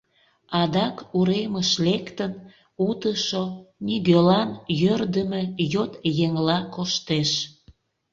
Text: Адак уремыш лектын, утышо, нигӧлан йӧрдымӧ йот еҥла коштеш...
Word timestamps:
Адак 0.61 0.95
уремыш 1.17 1.69
лектын, 1.85 2.31
утышо, 2.87 3.43
нигӧлан 3.85 4.49
йӧрдымӧ 4.81 5.41
йот 5.73 5.93
еҥла 6.25 6.59
коштеш... 6.75 7.31